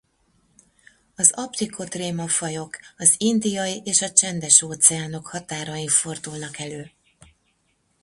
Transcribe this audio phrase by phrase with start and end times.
[1.15, 6.91] Az Aptychotrema-fajok az Indiai- és a Csendes-óceánok határain fordulnak elő.